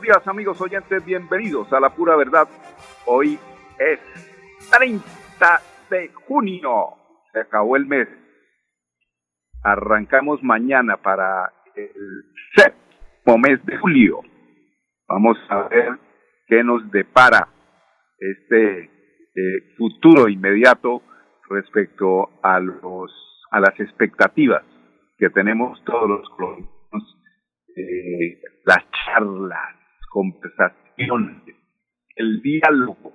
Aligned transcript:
Días 0.00 0.26
amigos 0.26 0.60
oyentes, 0.60 1.04
bienvenidos 1.04 1.72
a 1.72 1.80
la 1.80 1.90
pura 1.90 2.14
verdad. 2.14 2.48
Hoy 3.06 3.38
es 3.78 3.98
30 4.70 5.02
de 5.90 6.08
junio, 6.26 6.94
se 7.32 7.40
acabó 7.40 7.76
el 7.76 7.86
mes. 7.86 8.08
Arrancamos 9.62 10.42
mañana 10.42 10.96
para 10.98 11.52
el 11.74 11.90
séptimo 12.54 13.38
mes 13.38 13.64
de 13.66 13.76
julio. 13.78 14.20
Vamos 15.08 15.36
a 15.48 15.62
ver 15.68 15.98
qué 16.46 16.62
nos 16.62 16.88
depara 16.90 17.48
este 18.18 18.84
eh, 18.84 19.74
futuro 19.76 20.28
inmediato 20.28 21.02
respecto 21.48 22.30
a 22.42 22.60
los 22.60 23.12
a 23.50 23.60
las 23.60 23.78
expectativas 23.80 24.62
que 25.16 25.30
tenemos 25.30 25.82
todos 25.84 26.08
los 26.08 26.28
colombianos 26.30 26.78
eh, 27.78 28.40
las 28.64 28.84
charlas, 28.90 29.77
conversaciones, 30.10 31.42
el 32.16 32.42
diálogo 32.42 33.12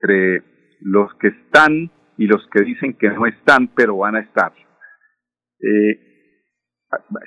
entre 0.00 0.42
los 0.80 1.12
que 1.14 1.28
están 1.28 1.90
y 2.18 2.26
los 2.26 2.46
que 2.52 2.62
dicen 2.62 2.94
que 2.94 3.10
no 3.10 3.26
están, 3.26 3.68
pero 3.68 3.98
van 3.98 4.16
a 4.16 4.20
estar. 4.20 4.52
Eh, 5.60 6.00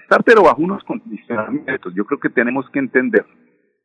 estar 0.02 0.24
pero 0.24 0.44
bajo 0.44 0.62
unos 0.62 0.84
condicionamientos. 0.84 1.94
Yo 1.96 2.06
creo 2.06 2.20
que 2.20 2.30
tenemos 2.30 2.70
que 2.72 2.80
entender. 2.80 3.26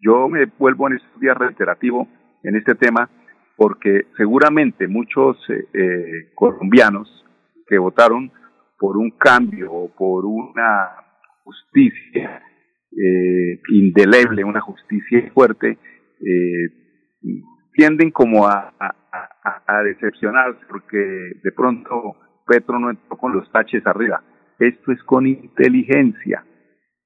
Yo 0.00 0.28
me 0.28 0.46
vuelvo 0.46 0.88
en 0.88 0.96
este 0.96 1.20
día 1.20 1.34
reiterativo 1.34 2.08
en 2.42 2.56
este 2.56 2.74
tema 2.74 3.08
porque 3.56 4.06
seguramente 4.16 4.88
muchos 4.88 5.38
eh, 5.48 5.68
eh 5.72 6.32
colombianos 6.34 7.08
que 7.66 7.78
votaron 7.78 8.30
por 8.78 8.96
un 8.96 9.10
cambio 9.12 9.72
o 9.72 9.94
por 9.94 10.26
una 10.26 10.90
justicia 11.44 12.42
eh, 12.96 13.60
indeleble, 13.70 14.44
una 14.44 14.60
justicia 14.60 15.30
fuerte, 15.32 15.78
eh, 16.20 16.68
tienden 17.72 18.10
como 18.10 18.46
a, 18.46 18.72
a, 18.78 19.82
decepcionarse 19.82 20.60
porque 20.68 20.96
de 21.42 21.52
pronto 21.52 22.16
Petro 22.46 22.78
no 22.78 22.90
entró 22.90 23.16
con 23.16 23.32
los 23.32 23.50
taches 23.50 23.84
arriba. 23.86 24.22
Esto 24.58 24.92
es 24.92 25.02
con 25.02 25.26
inteligencia. 25.26 26.44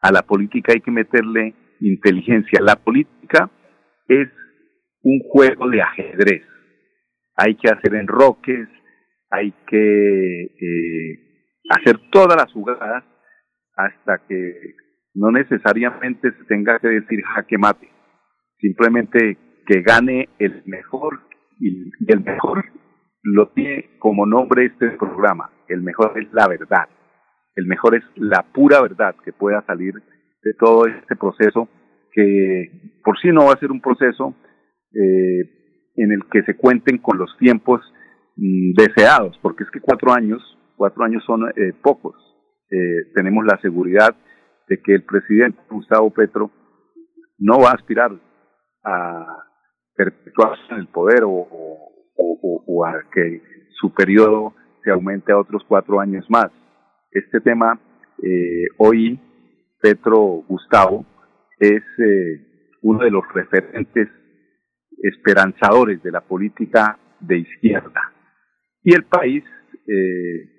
A 0.00 0.12
la 0.12 0.22
política 0.22 0.72
hay 0.74 0.80
que 0.80 0.90
meterle 0.90 1.54
inteligencia. 1.80 2.60
La 2.60 2.76
política 2.76 3.50
es 4.08 4.28
un 5.02 5.20
juego 5.30 5.68
de 5.70 5.82
ajedrez. 5.82 6.42
Hay 7.36 7.54
que 7.56 7.68
hacer 7.70 7.94
enroques, 7.94 8.68
hay 9.30 9.52
que 9.66 10.42
eh, 10.44 11.18
hacer 11.70 11.98
todas 12.10 12.36
las 12.36 12.52
jugadas 12.52 13.04
hasta 13.76 14.26
que 14.26 14.74
no 15.18 15.32
necesariamente 15.32 16.30
se 16.30 16.44
tenga 16.44 16.78
que 16.78 16.88
decir 16.88 17.22
jaque 17.22 17.58
mate, 17.58 17.88
simplemente 18.60 19.36
que 19.66 19.82
gane 19.82 20.28
el 20.38 20.62
mejor 20.66 21.20
y 21.58 21.90
el 22.06 22.20
mejor 22.24 22.64
lo 23.22 23.48
tiene 23.48 23.98
como 23.98 24.26
nombre 24.26 24.66
este 24.66 24.90
programa, 24.90 25.50
el 25.66 25.82
mejor 25.82 26.12
es 26.16 26.32
la 26.32 26.46
verdad, 26.46 26.88
el 27.56 27.66
mejor 27.66 27.96
es 27.96 28.04
la 28.14 28.44
pura 28.54 28.80
verdad 28.80 29.16
que 29.24 29.32
pueda 29.32 29.60
salir 29.66 29.94
de 29.94 30.54
todo 30.54 30.86
este 30.86 31.16
proceso 31.16 31.68
que 32.12 33.00
por 33.02 33.18
sí 33.18 33.28
no 33.32 33.46
va 33.46 33.54
a 33.54 33.58
ser 33.58 33.72
un 33.72 33.80
proceso 33.80 34.36
eh, 34.92 35.40
en 35.96 36.12
el 36.12 36.26
que 36.30 36.42
se 36.44 36.56
cuenten 36.56 36.98
con 36.98 37.18
los 37.18 37.36
tiempos 37.38 37.80
mm, 38.36 38.72
deseados, 38.74 39.36
porque 39.42 39.64
es 39.64 39.70
que 39.72 39.80
cuatro 39.80 40.12
años, 40.12 40.40
cuatro 40.76 41.02
años 41.04 41.24
son 41.26 41.48
eh, 41.48 41.72
pocos, 41.82 42.14
eh, 42.70 43.10
tenemos 43.16 43.44
la 43.44 43.58
seguridad 43.60 44.14
de 44.68 44.80
que 44.80 44.94
el 44.94 45.04
presidente 45.04 45.60
Gustavo 45.70 46.10
Petro 46.10 46.50
no 47.38 47.60
va 47.60 47.70
a 47.70 47.74
aspirar 47.74 48.12
a 48.84 49.44
perpetuarse 49.94 50.62
en 50.70 50.78
el 50.78 50.86
poder 50.88 51.24
o, 51.24 51.46
o, 52.16 52.84
a 52.86 53.02
que 53.12 53.42
su 53.80 53.92
periodo 53.92 54.54
que 54.82 54.90
aumente 54.90 55.32
a 55.32 55.38
otros 55.38 55.62
cuatro 55.66 56.00
años 56.00 56.24
más. 56.28 56.50
Este 57.10 57.40
tema, 57.40 57.80
eh, 58.22 58.66
hoy 58.76 59.18
Petro 59.80 60.44
Gustavo 60.48 61.04
es 61.58 61.82
eh, 61.98 62.76
uno 62.82 63.04
de 63.04 63.10
los 63.10 63.24
referentes 63.32 64.08
esperanzadores 65.02 66.02
de 66.02 66.10
la 66.10 66.20
política 66.20 66.98
de 67.20 67.38
izquierda. 67.38 68.00
Y 68.82 68.94
el 68.94 69.04
país 69.04 69.44
eh, 69.86 70.57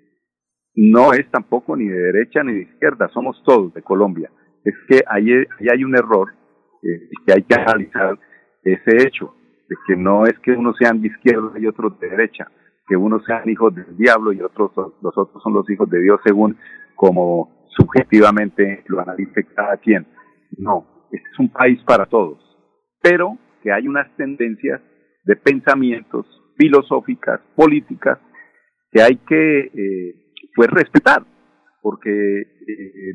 no 0.80 1.12
es 1.12 1.30
tampoco 1.30 1.76
ni 1.76 1.90
de 1.90 2.00
derecha 2.00 2.42
ni 2.42 2.54
de 2.54 2.62
izquierda, 2.62 3.10
somos 3.10 3.42
todos 3.44 3.74
de 3.74 3.82
Colombia. 3.82 4.32
Es 4.64 4.76
que 4.88 5.02
ahí, 5.08 5.30
hay 5.70 5.84
un 5.84 5.94
error 5.94 6.30
eh, 6.82 7.10
que 7.26 7.34
hay 7.34 7.44
que 7.44 7.56
analizar 7.60 8.18
ese 8.64 9.06
hecho, 9.06 9.36
de 9.68 9.76
que 9.86 9.98
no 9.98 10.26
es 10.26 10.40
que 10.40 10.52
unos 10.52 10.78
sean 10.78 11.02
de 11.02 11.10
izquierda 11.10 11.52
y 11.60 11.68
otros 11.68 12.00
de 12.00 12.10
derecha, 12.10 12.50
que 12.88 12.96
unos 12.96 13.26
sean 13.26 13.50
hijos 13.50 13.76
del 13.76 13.98
diablo 13.98 14.32
y 14.32 14.42
otros 14.42 14.72
los 15.02 15.18
otros 15.18 15.44
son 15.44 15.54
los 15.54 15.70
hijos 15.70 15.90
de 15.90 16.02
Dios 16.02 16.22
según 16.24 16.58
como 16.96 17.68
subjetivamente 17.78 18.84
lo 18.88 19.02
analice 19.02 19.44
cada 19.54 19.76
quien. 19.78 20.08
No, 20.58 21.08
este 21.12 21.28
es 21.30 21.40
un 21.40 21.50
país 21.50 21.84
para 21.84 22.06
todos, 22.06 22.40
pero 23.02 23.38
que 23.62 23.74
hay 23.74 23.86
unas 23.86 24.16
tendencias 24.16 24.82
de 25.26 25.36
pensamientos 25.36 26.26
filosóficas, 26.58 27.42
políticas, 27.56 28.18
que 28.92 29.02
hay 29.02 29.18
que 29.18 29.60
eh, 29.60 30.29
pues 30.56 30.70
respetar, 30.70 31.24
porque 31.82 32.42
eh, 32.42 33.14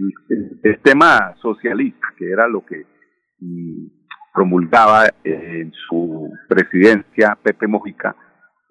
el, 0.62 0.80
tema 0.82 1.34
socialista, 1.40 2.08
que 2.16 2.30
era 2.30 2.46
lo 2.48 2.64
que 2.64 2.84
mm, 3.40 3.86
promulgaba 4.32 5.06
en 5.22 5.72
su 5.88 6.30
presidencia 6.48 7.38
Pepe 7.42 7.66
Mojica, 7.66 8.16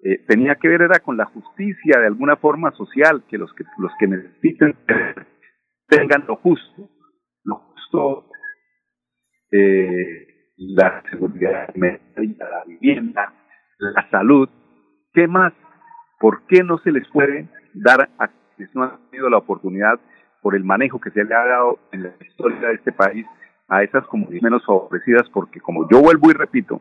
eh, 0.04 0.24
tenía 0.26 0.56
que 0.56 0.68
ver 0.68 0.82
era 0.82 0.98
con 1.00 1.16
la 1.16 1.24
justicia 1.24 1.98
de 1.98 2.06
alguna 2.06 2.36
forma 2.36 2.70
social, 2.72 3.24
que 3.28 3.38
los 3.38 3.52
que 3.54 3.64
los 3.78 3.92
que 3.98 4.06
necesiten 4.06 4.76
tengan 5.88 6.24
lo 6.26 6.36
justo, 6.36 6.90
lo 7.44 7.56
justo, 7.56 8.30
eh, 9.50 10.26
la 10.58 11.02
seguridad 11.10 11.74
la 11.74 12.64
vivienda, 12.66 13.32
la 13.78 14.10
salud, 14.10 14.48
¿qué 15.12 15.26
más? 15.26 15.52
¿Por 16.20 16.46
qué 16.46 16.62
no 16.62 16.78
se 16.78 16.92
les 16.92 17.08
puede 17.08 17.48
dar 17.74 18.10
a 18.18 18.30
no 18.74 18.84
han 18.84 18.98
tenido 19.10 19.28
la 19.28 19.38
oportunidad 19.38 19.98
por 20.42 20.54
el 20.54 20.64
manejo 20.64 21.00
que 21.00 21.10
se 21.10 21.24
le 21.24 21.34
ha 21.34 21.44
dado 21.44 21.78
en 21.92 22.02
la 22.04 22.14
historia 22.20 22.68
de 22.68 22.74
este 22.74 22.92
país 22.92 23.26
a 23.68 23.82
esas 23.82 24.06
comunidades 24.06 24.42
menos 24.42 24.64
favorecidas? 24.66 25.28
Porque 25.30 25.60
como 25.60 25.88
yo 25.88 26.00
vuelvo 26.00 26.30
y 26.30 26.34
repito, 26.34 26.80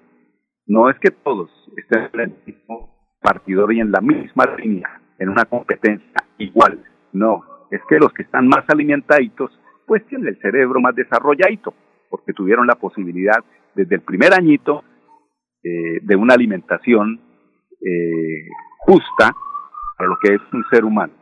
no 0.68 0.90
es 0.90 0.98
que 1.00 1.12
todos 1.12 1.50
estén 1.78 2.10
en 2.14 2.20
el 2.20 2.36
mismo 2.46 2.94
partidor 3.22 3.74
y 3.74 3.80
en 3.80 3.92
la 3.92 4.02
misma 4.02 4.46
línea, 4.58 5.02
en 5.18 5.30
una 5.30 5.46
competencia 5.46 6.24
igual, 6.38 6.84
no, 7.14 7.44
es 7.72 7.82
que 7.88 7.98
los 7.98 8.14
que 8.14 8.24
están 8.24 8.48
más 8.48 8.66
alimentaditos, 8.68 9.52
pues 9.86 10.06
tienen 10.08 10.28
el 10.28 10.40
cerebro 10.40 10.80
más 10.80 10.96
desarrolladito, 10.96 11.74
porque 12.10 12.34
tuvieron 12.34 12.68
la 12.68 12.76
posibilidad 12.76 13.44
desde 13.76 13.96
el 13.96 14.02
primer 14.02 14.34
añito 14.34 14.84
eh, 15.64 16.00
de 16.02 16.16
una 16.16 16.34
alimentación 16.34 17.20
eh, 17.82 18.48
justa 18.80 19.34
para 19.98 20.10
lo 20.10 20.18
que 20.22 20.36
es 20.36 20.42
un 20.52 20.64
ser 20.70 20.86
humano. 20.86 21.14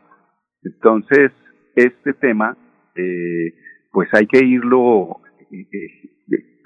Entonces, 0.64 1.32
este 1.76 2.14
tema, 2.14 2.58
eh, 2.96 3.54
pues 3.92 4.10
hay 4.14 4.28
que 4.28 4.44
irlo 4.44 5.22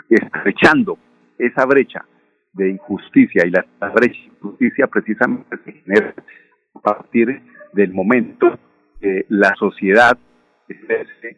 estrechando 0.10 0.98
esa 1.38 1.66
brecha 1.66 2.06
de 2.54 2.70
injusticia 2.70 3.46
y 3.46 3.52
la, 3.52 3.66
brecha 3.90 4.20
de 4.20 4.28
injusticia 4.28 4.88
precisamente 4.88 5.58
se 5.64 5.72
genera 5.72 6.14
a 6.76 6.80
partir 6.80 7.42
del 7.74 7.94
momento 7.94 8.60
que 9.00 9.26
la 9.30 9.54
sociedad 9.56 10.18
ejerce 10.68 11.38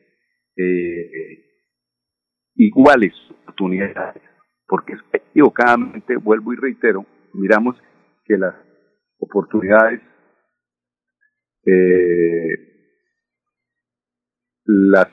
iguales 2.56 3.14
oportunidades 3.58 4.22
porque 4.68 4.96
equivocadamente, 5.14 6.18
vuelvo 6.18 6.54
y 6.54 6.58
reitero, 6.58 7.06
miramos 7.34 7.76
que 8.26 8.38
las 8.38 8.56
oportunidades, 9.20 10.02
eh, 11.68 12.58
las 14.66 15.08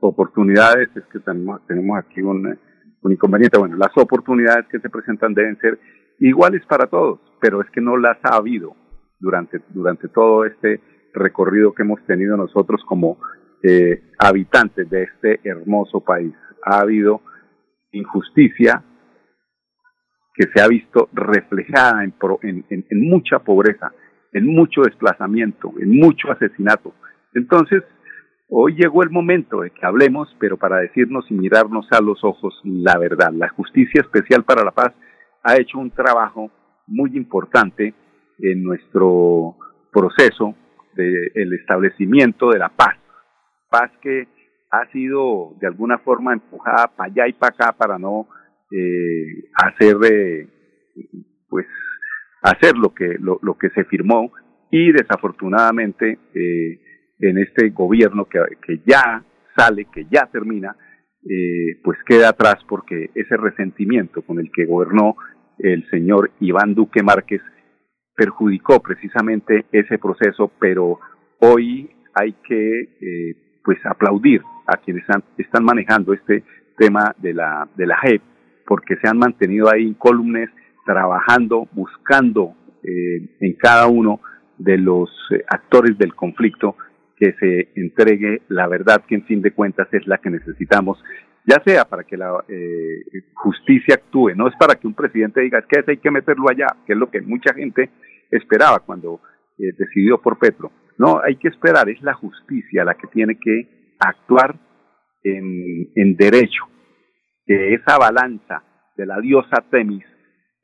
oportunidades, 0.00 0.88
es 0.96 1.04
que 1.12 1.20
tenemos, 1.20 1.98
aquí 1.98 2.22
un, 2.22 2.58
un 3.02 3.12
inconveniente, 3.12 3.58
bueno, 3.58 3.76
las 3.76 3.96
oportunidades 3.96 4.66
que 4.68 4.80
se 4.80 4.88
presentan 4.88 5.34
deben 5.34 5.58
ser 5.58 5.78
iguales 6.18 6.64
para 6.66 6.86
todos, 6.86 7.20
pero 7.40 7.60
es 7.62 7.70
que 7.70 7.80
no 7.80 7.96
las 7.96 8.18
ha 8.24 8.36
habido 8.36 8.74
durante, 9.18 9.60
durante 9.68 10.08
todo 10.08 10.44
este 10.44 10.80
recorrido 11.12 11.74
que 11.74 11.82
hemos 11.82 12.04
tenido 12.06 12.36
nosotros 12.36 12.82
como 12.86 13.18
eh, 13.62 14.02
habitantes 14.18 14.88
de 14.88 15.02
este 15.02 15.40
hermoso 15.44 16.00
país. 16.00 16.34
Ha 16.64 16.80
habido 16.80 17.20
injusticia, 17.92 18.84
que 20.34 20.46
se 20.54 20.62
ha 20.62 20.68
visto 20.68 21.08
reflejada 21.12 22.04
en, 22.04 22.14
en, 22.42 22.86
en, 22.88 23.00
mucha 23.08 23.40
pobreza, 23.40 23.92
en 24.32 24.46
mucho 24.46 24.82
desplazamiento, 24.82 25.72
en 25.80 25.96
mucho 25.96 26.30
asesinato. 26.30 26.94
Entonces, 27.34 27.82
hoy 28.48 28.74
llegó 28.74 29.02
el 29.02 29.10
momento 29.10 29.60
de 29.60 29.70
que 29.70 29.84
hablemos, 29.84 30.34
pero 30.38 30.56
para 30.56 30.78
decirnos 30.78 31.30
y 31.30 31.34
mirarnos 31.34 31.86
a 31.92 32.00
los 32.00 32.22
ojos 32.24 32.60
la 32.64 32.98
verdad. 32.98 33.32
La 33.32 33.48
Justicia 33.48 34.00
Especial 34.00 34.44
para 34.44 34.64
la 34.64 34.70
Paz 34.70 34.92
ha 35.42 35.56
hecho 35.56 35.78
un 35.78 35.90
trabajo 35.90 36.50
muy 36.86 37.16
importante 37.16 37.94
en 38.38 38.62
nuestro 38.62 39.56
proceso 39.92 40.54
del 40.94 41.52
establecimiento 41.54 42.50
de 42.50 42.58
la 42.58 42.68
paz. 42.68 42.96
Paz 43.70 43.90
que 44.02 44.28
ha 44.70 44.90
sido 44.92 45.54
de 45.60 45.66
alguna 45.66 45.98
forma 45.98 46.32
empujada 46.32 46.88
para 46.88 47.10
allá 47.10 47.28
y 47.28 47.32
para 47.32 47.54
acá 47.54 47.72
para 47.72 47.98
no 47.98 48.28
eh, 48.70 49.50
hacer 49.54 49.96
eh, 50.10 50.48
pues 51.48 51.66
hacer 52.42 52.76
lo 52.76 52.94
que 52.94 53.16
lo, 53.18 53.38
que 53.58 53.70
se 53.70 53.84
firmó 53.84 54.32
y 54.70 54.92
desafortunadamente 54.92 56.18
eh, 56.34 56.80
en 57.18 57.38
este 57.38 57.70
gobierno 57.70 58.26
que, 58.26 58.40
que, 58.66 58.80
ya 58.86 59.22
sale 59.56 59.86
que 59.92 60.06
ya 60.10 60.26
termina 60.32 60.76
eh, 61.28 61.78
pues 61.84 61.98
queda 62.06 62.30
atrás 62.30 62.56
porque 62.68 63.10
ese 63.14 63.36
resentimiento 63.36 64.22
con 64.22 64.38
el 64.38 64.50
que 64.52 64.64
gobernó 64.64 65.16
el 65.58 65.88
señor 65.90 66.30
Iván 66.40 66.74
Duque 66.74 67.02
Márquez 67.02 67.42
perjudicó 68.16 68.80
precisamente 68.80 69.66
ese 69.72 69.98
proceso 69.98 70.50
pero 70.58 70.98
hoy 71.40 71.90
hay 72.14 72.32
que 72.46 72.80
eh, 72.80 73.60
pues 73.62 73.78
aplaudir 73.84 74.40
a 74.66 74.78
quienes 74.78 75.02
están, 75.02 75.22
están 75.36 75.64
manejando 75.64 76.14
este 76.14 76.42
tema 76.78 77.14
de 77.18 77.34
la 77.34 77.68
de 77.76 77.86
la 77.86 77.98
JEP 77.98 78.22
porque 78.66 78.96
se 78.96 79.08
han 79.08 79.18
mantenido 79.18 79.68
ahí 79.70 79.82
incólumes 79.82 80.48
trabajando, 80.90 81.68
buscando 81.70 82.56
eh, 82.82 83.36
en 83.38 83.52
cada 83.54 83.86
uno 83.86 84.20
de 84.58 84.76
los 84.76 85.08
eh, 85.30 85.44
actores 85.46 85.96
del 85.96 86.16
conflicto 86.16 86.74
que 87.16 87.32
se 87.34 87.68
entregue 87.76 88.42
la 88.48 88.66
verdad 88.66 89.04
que 89.06 89.14
en 89.14 89.24
fin 89.24 89.40
de 89.40 89.52
cuentas 89.52 89.86
es 89.92 90.04
la 90.08 90.18
que 90.18 90.30
necesitamos, 90.30 91.00
ya 91.46 91.62
sea 91.64 91.84
para 91.84 92.02
que 92.02 92.16
la 92.16 92.44
eh, 92.48 93.02
justicia 93.34 93.94
actúe, 93.94 94.34
no 94.34 94.48
es 94.48 94.54
para 94.58 94.74
que 94.74 94.88
un 94.88 94.94
presidente 94.94 95.42
diga 95.42 95.60
es 95.60 95.66
que 95.66 95.84
hay 95.86 95.98
que 95.98 96.10
meterlo 96.10 96.50
allá, 96.50 96.66
que 96.84 96.94
es 96.94 96.98
lo 96.98 97.08
que 97.08 97.20
mucha 97.20 97.54
gente 97.54 97.90
esperaba 98.28 98.80
cuando 98.80 99.20
decidió 99.56 100.18
por 100.18 100.38
Petro. 100.38 100.72
No, 100.96 101.20
hay 101.22 101.36
que 101.36 101.48
esperar, 101.48 101.88
es 101.90 102.00
la 102.02 102.14
justicia 102.14 102.82
la 102.82 102.94
que 102.94 103.06
tiene 103.08 103.38
que 103.38 103.94
actuar 104.00 104.56
en, 105.22 105.90
en 105.94 106.16
derecho, 106.16 106.64
que 107.46 107.74
esa 107.74 107.98
balanza 107.98 108.62
de 108.96 109.04
la 109.04 109.20
diosa 109.20 109.62
Temis 109.70 110.04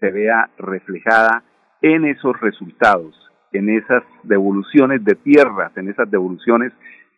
se 0.01 0.11
vea 0.11 0.51
reflejada 0.59 1.43
en 1.83 2.05
esos 2.05 2.39
resultados, 2.41 3.15
en 3.53 3.69
esas 3.71 4.03
devoluciones 4.23 5.05
de 5.05 5.15
tierras, 5.15 5.77
en 5.77 5.89
esas 5.89 6.11
devoluciones 6.11 6.73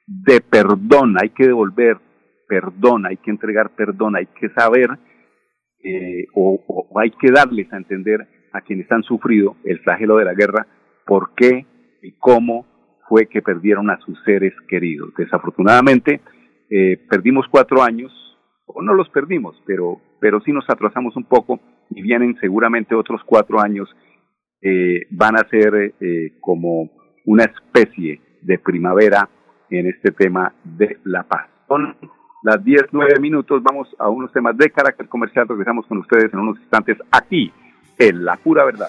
de 0.06 0.40
perdón. 0.40 1.16
Hay 1.20 1.30
que 1.30 1.46
devolver 1.46 1.98
perdón, 2.48 3.06
hay 3.06 3.16
que 3.18 3.30
entregar 3.30 3.70
perdón, 3.70 4.16
hay 4.16 4.26
que 4.26 4.48
saber 4.50 4.90
eh, 5.84 6.26
o, 6.34 6.88
hay 6.98 7.10
que 7.10 7.30
darles 7.30 7.72
a 7.72 7.76
entender 7.76 8.26
a 8.52 8.60
quienes 8.62 8.90
han 8.90 9.02
sufrido 9.02 9.56
el 9.64 9.78
flagelo 9.80 10.16
de 10.16 10.24
la 10.24 10.34
guerra 10.34 10.66
por 11.06 11.34
qué 11.34 11.66
y 12.02 12.12
cómo 12.12 12.66
fue 13.08 13.26
que 13.26 13.42
perdieron 13.42 13.90
a 13.90 13.98
sus 14.00 14.18
seres 14.24 14.52
queridos. 14.68 15.12
Desafortunadamente, 15.16 16.20
eh, 16.70 16.98
perdimos 17.08 17.46
cuatro 17.50 17.82
años 17.82 18.12
o 18.66 18.82
no 18.82 18.92
los 18.94 19.08
perdimos, 19.10 19.62
pero, 19.66 20.00
pero 20.20 20.40
sí 20.40 20.52
nos 20.52 20.68
atrasamos 20.68 21.16
un 21.16 21.24
poco 21.24 21.60
y 21.90 22.02
vienen 22.02 22.36
seguramente 22.40 22.94
otros 22.94 23.22
cuatro 23.24 23.60
años, 23.60 23.88
eh, 24.60 25.06
van 25.10 25.36
a 25.36 25.48
ser 25.48 25.94
eh, 26.00 26.32
como 26.40 26.90
una 27.24 27.44
especie 27.44 28.20
de 28.42 28.58
primavera 28.58 29.28
en 29.70 29.86
este 29.86 30.10
tema 30.12 30.52
de 30.64 30.98
la 31.04 31.22
paz. 31.24 31.48
Son 31.68 31.96
las 32.42 32.64
10, 32.64 32.86
9 32.92 33.20
minutos, 33.20 33.62
vamos 33.62 33.88
a 33.98 34.08
unos 34.08 34.32
temas 34.32 34.56
de 34.56 34.70
carácter 34.70 35.08
comercial, 35.08 35.46
regresamos 35.48 35.86
con 35.86 35.98
ustedes 35.98 36.32
en 36.32 36.38
unos 36.40 36.58
instantes 36.60 36.98
aquí, 37.10 37.52
en 37.98 38.24
La 38.24 38.36
Pura 38.36 38.64
Verdad. 38.64 38.88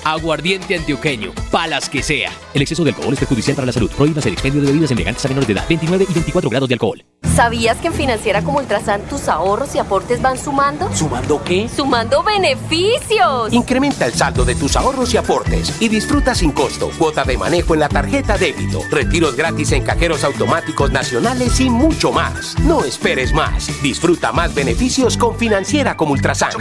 Aguardiente 0.03 0.75
antioqueño, 0.75 1.31
palas 1.51 1.87
que 1.87 2.01
sea. 2.01 2.31
El 2.53 2.63
exceso 2.63 2.83
de 2.83 2.89
alcohol 2.89 3.13
es 3.13 3.19
perjudicial 3.19 3.55
para 3.55 3.67
la 3.67 3.71
salud. 3.71 3.91
Prohíbas 3.91 4.25
el 4.25 4.33
expendio 4.33 4.61
de 4.61 4.67
bebidas 4.67 4.91
elegantes 4.91 5.23
a 5.25 5.27
menores 5.27 5.47
de 5.47 5.53
edad. 5.53 5.65
29 5.67 6.05
y 6.09 6.13
24 6.13 6.49
grados 6.49 6.69
de 6.69 6.75
alcohol. 6.75 7.03
¿Sabías 7.35 7.77
que 7.77 7.87
en 7.87 7.93
Financiera 7.93 8.41
como 8.41 8.57
Ultrasan 8.57 9.01
tus 9.03 9.27
ahorros 9.29 9.73
y 9.75 9.79
aportes 9.79 10.21
van 10.21 10.37
sumando? 10.37 10.93
¿Sumando 10.93 11.41
qué? 11.43 11.69
¡Sumando 11.69 12.23
beneficios! 12.23 13.53
Incrementa 13.53 14.05
el 14.05 14.13
saldo 14.13 14.43
de 14.43 14.55
tus 14.55 14.75
ahorros 14.75 15.13
y 15.13 15.17
aportes 15.17 15.79
y 15.79 15.87
disfruta 15.87 16.35
sin 16.35 16.51
costo 16.51 16.91
cuota 16.97 17.23
de 17.23 17.37
manejo 17.37 17.73
en 17.73 17.79
la 17.79 17.89
tarjeta 17.89 18.37
débito, 18.37 18.81
retiros 18.89 19.35
gratis 19.35 19.71
en 19.71 19.83
cajeros 19.83 20.23
automáticos 20.23 20.91
nacionales 20.91 21.59
y 21.59 21.69
mucho 21.69 22.11
más. 22.11 22.57
No 22.59 22.83
esperes 22.83 23.33
más. 23.33 23.81
Disfruta 23.81 24.31
más 24.31 24.53
beneficios 24.53 25.15
con 25.15 25.37
Financiera 25.37 25.95
como 25.95 26.13
Ultrasan. 26.13 26.51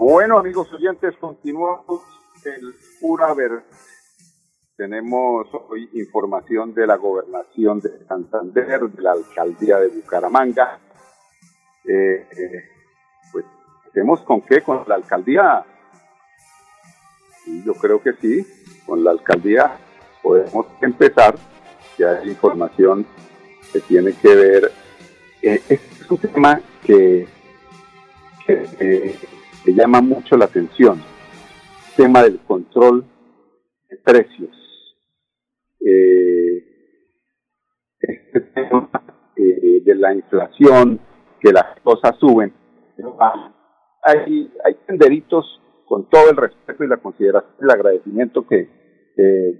Bueno, 0.00 0.38
amigos 0.38 0.72
oyentes, 0.72 1.14
continuamos 1.20 2.00
el 2.46 2.74
Pura 3.02 3.34
Ver. 3.34 3.62
Tenemos 4.74 5.46
hoy 5.68 5.90
información 5.92 6.72
de 6.72 6.86
la 6.86 6.96
gobernación 6.96 7.80
de 7.80 8.06
Santander, 8.06 8.80
de 8.80 9.02
la 9.02 9.12
alcaldía 9.12 9.76
de 9.78 9.88
Bucaramanga. 9.88 10.78
Eh, 11.84 12.26
eh, 12.30 12.64
pues, 13.30 13.44
¿tenemos 13.92 14.22
con 14.22 14.40
qué? 14.40 14.62
¿Con 14.62 14.84
la 14.86 14.94
alcaldía? 14.94 15.66
Yo 17.66 17.74
creo 17.74 18.02
que 18.02 18.14
sí, 18.14 18.46
con 18.86 19.04
la 19.04 19.10
alcaldía 19.10 19.76
podemos 20.22 20.64
empezar. 20.80 21.34
Ya 21.98 22.12
hay 22.12 22.30
información 22.30 23.04
que 23.70 23.80
tiene 23.80 24.14
que 24.14 24.34
ver. 24.34 24.72
Eh, 25.42 25.62
es 25.68 26.10
un 26.10 26.16
tema 26.16 26.58
que, 26.86 27.28
que 28.46 28.66
eh, 28.80 29.18
que 29.64 29.72
llama 29.72 30.00
mucho 30.00 30.36
la 30.36 30.46
atención, 30.46 30.98
el 30.98 31.96
tema 31.96 32.22
del 32.22 32.38
control 32.40 33.04
de 33.88 33.96
precios. 33.98 34.50
Eh, 35.80 36.64
este 38.00 38.40
tema 38.40 38.90
eh, 39.36 39.82
de 39.84 39.94
la 39.94 40.14
inflación, 40.14 41.00
que 41.40 41.52
las 41.52 41.80
cosas 41.82 42.16
suben, 42.18 42.52
hay, 44.02 44.52
hay 44.64 44.74
tenderitos 44.86 45.60
con 45.86 46.08
todo 46.08 46.30
el 46.30 46.36
respeto 46.36 46.84
y 46.84 46.88
la 46.88 46.98
consideración 46.98 47.52
el 47.60 47.70
agradecimiento 47.70 48.46
que 48.46 48.80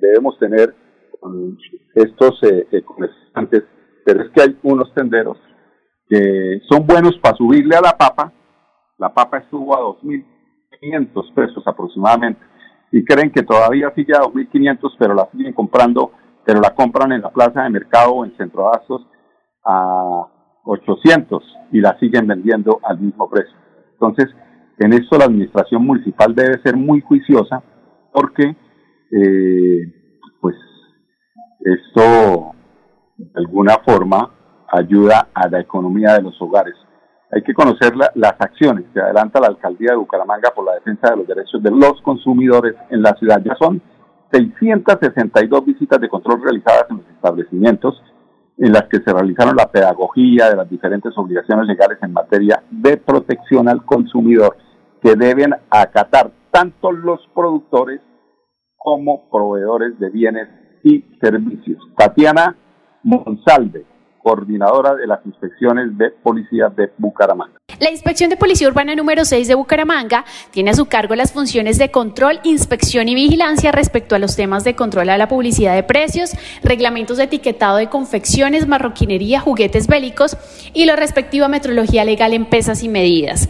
debemos 0.01 0.39
tener 0.39 0.75
con 1.21 1.59
estos 1.95 2.41
eh, 2.43 2.83
comerciantes, 2.83 3.65
pero 4.05 4.23
es 4.23 4.31
que 4.31 4.43
hay 4.43 4.59
unos 4.63 4.93
tenderos 4.95 5.37
que 6.09 6.61
son 6.69 6.87
buenos 6.87 7.17
para 7.19 7.37
subirle 7.37 7.77
a 7.77 7.83
la 7.83 7.97
papa, 7.97 8.33
la 9.01 9.13
papa 9.13 9.39
estuvo 9.39 9.75
a 9.75 9.81
2.500 9.81 11.35
pesos 11.35 11.67
aproximadamente 11.67 12.41
y 12.93 13.05
creen 13.05 13.31
que 13.31 13.43
todavía 13.43 13.93
sigue 13.95 14.15
a 14.15 14.21
2.500 14.21 14.95
pero 14.99 15.15
la 15.15 15.29
siguen 15.33 15.55
comprando, 15.55 16.13
pero 16.45 16.61
la 16.61 16.75
compran 16.75 17.13
en 17.13 17.23
la 17.23 17.31
plaza 17.31 17.63
de 17.63 17.71
mercado 17.71 18.13
o 18.13 18.25
en 18.25 18.37
centro 18.37 18.71
centrodastos 18.71 19.07
a 19.65 20.27
800 20.65 21.43
y 21.73 21.81
la 21.81 21.99
siguen 21.99 22.27
vendiendo 22.27 22.79
al 22.83 23.01
mismo 23.01 23.29
precio. 23.29 23.57
Entonces, 23.93 24.29
en 24.79 24.93
esto 24.93 25.19
la 25.19 25.25
administración 25.25 25.85
municipal 25.85 26.35
debe 26.35 26.61
ser 26.63 26.77
muy 26.77 27.01
juiciosa 27.01 27.63
porque, 28.13 28.57
eh, 29.13 30.17
pues, 30.41 30.57
esto 31.61 32.53
de 33.17 33.31
alguna 33.35 33.77
forma 33.85 34.31
ayuda 34.69 35.29
a 35.35 35.49
la 35.49 35.61
economía 35.61 36.15
de 36.15 36.23
los 36.23 36.41
hogares. 36.41 36.75
Hay 37.33 37.43
que 37.43 37.55
conocer 37.55 37.95
las 37.97 38.35
acciones 38.39 38.87
que 38.93 39.01
adelanta 39.01 39.41
la 39.41 39.49
alcaldía 39.49 39.93
de 39.93 39.97
Bucaramanga 39.97 40.51
por 40.55 40.65
la 40.65 40.75
defensa 40.75 41.11
de 41.11 41.17
los 41.19 41.27
derechos 41.27 41.63
de 41.63 41.71
los 41.71 42.01
consumidores 42.03 42.75
en 42.91 43.03
la 43.03 43.15
ciudad. 43.15 43.41
Ya 43.45 43.55
son 43.57 43.81
662 44.33 45.65
visitas 45.65 46.01
de 46.01 46.09
control 46.09 46.43
realizadas 46.43 46.87
en 46.91 46.97
los 46.99 47.07
establecimientos 47.07 48.03
en 48.59 48.73
las 48.73 48.85
que 48.89 48.99
se 48.99 49.13
realizaron 49.13 49.57
la 49.57 49.71
pedagogía 49.71 50.51
de 50.51 50.57
las 50.57 50.69
diferentes 50.69 51.17
obligaciones 51.17 51.67
legales 51.67 51.99
en 52.03 52.13
materia 52.13 52.63
de 52.71 52.99
protección 52.99 53.69
al 53.69 53.85
consumidor 53.87 54.57
que 55.01 55.15
deben 55.15 55.55
acatar 55.71 56.31
tanto 56.51 56.93
los 56.93 57.21
productores 57.35 58.01
como 58.77 59.31
proveedores 59.31 59.99
de 59.99 60.11
bienes 60.11 60.49
y 60.85 61.05
servicios. 61.21 61.79
Tatiana 61.97 62.57
Monsalve, 63.03 63.87
coordinadora 64.23 64.95
de 64.95 65.07
las 65.07 65.25
inspecciones 65.25 65.97
de 65.97 66.11
policía 66.11 66.69
de 66.69 66.91
Bucaramanga. 66.99 67.61
La 67.79 67.91
Inspección 67.91 68.29
de 68.29 68.37
Policía 68.37 68.69
Urbana 68.69 68.95
número 68.95 69.25
6 69.25 69.49
de 69.49 69.55
Bucaramanga 69.55 70.27
tiene 70.51 70.71
a 70.71 70.75
su 70.75 70.85
cargo 70.85 71.15
las 71.15 71.33
funciones 71.33 71.79
de 71.79 71.91
control, 71.91 72.41
inspección 72.43 73.09
y 73.09 73.15
vigilancia 73.15 73.73
respecto 73.73 74.15
a 74.15 74.19
los 74.19 74.37
temas 74.37 74.65
de 74.65 74.75
control 74.75 75.09
a 75.09 75.17
la 75.17 75.29
publicidad 75.29 75.75
de 75.75 75.83
precios, 75.83 76.33
reglamentos 76.63 77.17
de 77.17 77.25
etiquetado 77.25 77.79
de 77.79 77.89
confecciones, 77.89 78.67
marroquinería, 78.67 79.41
juguetes 79.41 79.87
bélicos 79.87 80.37
y 80.75 80.85
la 80.85 80.97
respectiva 80.97 81.49
metrología 81.49 82.05
legal 82.05 82.35
en 82.35 82.45
pesas 82.45 82.83
y 82.83 82.91
medidas. 82.91 83.49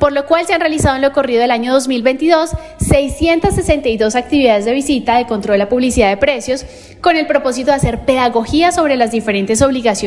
Por 0.00 0.12
lo 0.12 0.26
cual 0.26 0.44
se 0.46 0.54
han 0.54 0.60
realizado 0.60 0.96
en 0.96 1.02
lo 1.02 1.12
corrido 1.12 1.40
del 1.40 1.52
año 1.52 1.72
2022 1.72 2.50
662 2.80 4.16
actividades 4.16 4.64
de 4.64 4.72
visita 4.72 5.18
de 5.18 5.26
control 5.26 5.60
a 5.60 5.68
publicidad 5.68 6.08
de 6.08 6.16
precios 6.16 6.66
con 7.00 7.16
el 7.16 7.26
propósito 7.26 7.70
de 7.70 7.76
hacer 7.76 8.00
pedagogía 8.00 8.72
sobre 8.72 8.96
las 8.96 9.12
diferentes 9.12 9.62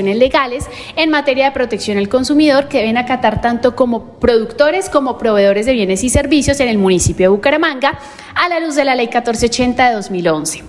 legales 0.08 0.66
en 0.96 1.10
materia 1.10 1.46
de 1.46 1.52
protección 1.52 1.98
al 1.98 2.10
consumidor 2.10 2.68
que 2.68 2.80
deben 2.80 2.98
acatar 2.98 3.42
tanto 3.42 3.76
como 3.76 4.20
productores 4.20 4.90
como 4.90 5.18
proveedores 5.18 5.66
de 5.66 5.74
bienes 5.74 6.04
y 6.04 6.10
servicios 6.10 6.60
en 6.60 6.68
el 6.68 6.78
municipio 6.78 7.26
de 7.26 7.36
Bucaramanga 7.36 8.00
a 8.36 8.50
la 8.50 8.60
luz 8.60 8.76
de 8.76 8.86
la 8.86 8.96
Ley 8.96 9.08
1480 9.08 9.90
de 9.90 9.96
2011. 9.96 10.64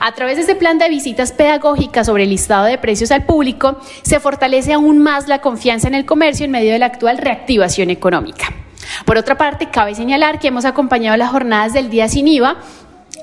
A 0.00 0.12
través 0.12 0.36
de 0.36 0.42
este 0.42 0.54
plan 0.54 0.78
de 0.78 0.88
visitas 0.88 1.32
pedagógicas 1.32 2.06
sobre 2.06 2.24
el 2.24 2.30
listado 2.30 2.64
de 2.66 2.78
precios 2.78 3.10
al 3.10 3.24
público, 3.24 3.78
se 4.02 4.20
fortalece 4.20 4.72
aún 4.72 4.98
más 4.98 5.28
la 5.28 5.40
confianza 5.40 5.88
en 5.88 5.94
el 5.94 6.04
comercio 6.04 6.44
en 6.44 6.50
medio 6.50 6.72
de 6.72 6.78
la 6.78 6.86
actual 6.86 7.18
reactivación 7.18 7.90
económica. 7.90 8.52
Por 9.04 9.16
otra 9.16 9.36
parte, 9.36 9.68
cabe 9.70 9.94
señalar 9.94 10.38
que 10.38 10.48
hemos 10.48 10.64
acompañado 10.64 11.16
las 11.16 11.30
jornadas 11.30 11.72
del 11.72 11.90
día 11.90 12.08
sin 12.08 12.28
IVA 12.28 12.56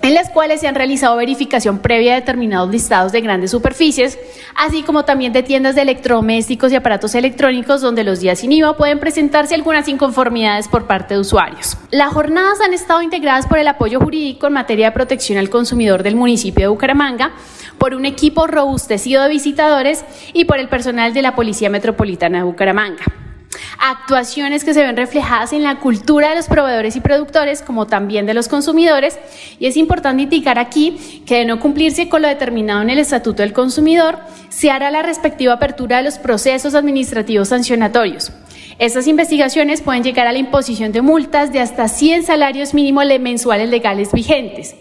en 0.01 0.13
las 0.13 0.29
cuales 0.29 0.61
se 0.61 0.67
han 0.67 0.75
realizado 0.75 1.17
verificación 1.17 1.79
previa 1.79 2.13
de 2.13 2.21
determinados 2.21 2.69
listados 2.69 3.11
de 3.11 3.21
grandes 3.21 3.51
superficies, 3.51 4.17
así 4.55 4.83
como 4.83 5.05
también 5.05 5.33
de 5.33 5.43
tiendas 5.43 5.75
de 5.75 5.81
electrodomésticos 5.81 6.71
y 6.71 6.75
aparatos 6.75 7.15
electrónicos 7.15 7.81
donde 7.81 8.03
los 8.03 8.19
días 8.19 8.39
sin 8.39 8.51
IVA 8.51 8.77
pueden 8.77 8.99
presentarse 8.99 9.55
algunas 9.55 9.87
inconformidades 9.87 10.67
por 10.67 10.87
parte 10.87 11.15
de 11.15 11.19
usuarios. 11.19 11.77
Las 11.91 12.13
jornadas 12.13 12.61
han 12.61 12.73
estado 12.73 13.01
integradas 13.01 13.47
por 13.47 13.59
el 13.59 13.67
apoyo 13.67 13.99
jurídico 13.99 14.47
en 14.47 14.53
materia 14.53 14.87
de 14.87 14.91
protección 14.91 15.37
al 15.37 15.49
consumidor 15.49 16.03
del 16.03 16.15
municipio 16.15 16.63
de 16.63 16.67
Bucaramanga, 16.69 17.31
por 17.77 17.93
un 17.93 18.05
equipo 18.05 18.47
robustecido 18.47 19.23
de 19.23 19.29
visitadores 19.29 20.03
y 20.33 20.45
por 20.45 20.59
el 20.59 20.67
personal 20.67 21.13
de 21.13 21.21
la 21.21 21.35
Policía 21.35 21.69
Metropolitana 21.69 22.39
de 22.39 22.43
Bucaramanga 22.43 23.28
actuaciones 23.79 24.63
que 24.63 24.73
se 24.73 24.83
ven 24.83 24.97
reflejadas 24.97 25.53
en 25.53 25.63
la 25.63 25.79
cultura 25.79 26.29
de 26.29 26.35
los 26.35 26.47
proveedores 26.47 26.95
y 26.95 27.01
productores, 27.01 27.61
como 27.61 27.87
también 27.87 28.25
de 28.25 28.33
los 28.33 28.47
consumidores. 28.47 29.17
Y 29.59 29.67
es 29.67 29.77
importante 29.77 30.23
indicar 30.23 30.59
aquí 30.59 31.23
que 31.25 31.37
de 31.37 31.45
no 31.45 31.59
cumplirse 31.59 32.09
con 32.09 32.21
lo 32.21 32.27
determinado 32.27 32.81
en 32.81 32.89
el 32.89 32.99
Estatuto 32.99 33.41
del 33.41 33.53
Consumidor, 33.53 34.19
se 34.49 34.71
hará 34.71 34.91
la 34.91 35.01
respectiva 35.01 35.53
apertura 35.53 35.97
de 35.97 36.03
los 36.03 36.17
procesos 36.17 36.75
administrativos 36.75 37.49
sancionatorios. 37.49 38.31
Estas 38.77 39.07
investigaciones 39.07 39.81
pueden 39.81 40.03
llegar 40.03 40.27
a 40.27 40.31
la 40.31 40.39
imposición 40.39 40.91
de 40.91 41.01
multas 41.01 41.51
de 41.51 41.59
hasta 41.59 41.87
100 41.87 42.23
salarios 42.23 42.73
mínimos 42.73 43.05
mensuales 43.19 43.69
legales 43.69 44.11
vigentes. 44.13 44.75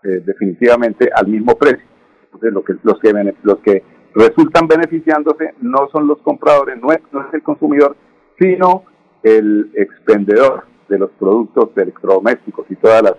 eh, 0.03 0.21
definitivamente 0.25 1.09
al 1.13 1.27
mismo 1.27 1.55
precio. 1.55 1.85
Entonces, 2.25 2.53
lo 2.53 2.63
que, 2.63 2.73
los, 2.83 2.99
que, 2.99 3.35
los 3.43 3.59
que 3.59 3.83
resultan 4.15 4.67
beneficiándose 4.67 5.53
no 5.61 5.87
son 5.91 6.07
los 6.07 6.19
compradores, 6.19 6.81
no 6.81 6.91
es, 6.91 7.01
el 7.33 7.43
consumidor, 7.43 7.95
sino 8.39 8.83
el 9.23 9.71
expendedor 9.75 10.65
de 10.89 10.99
los 10.99 11.11
productos 11.11 11.69
electrodomésticos 11.75 12.65
y 12.69 12.75
todas 12.75 13.03
las 13.03 13.15